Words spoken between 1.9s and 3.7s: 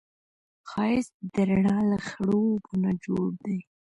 له خړوبو نه جوړ دی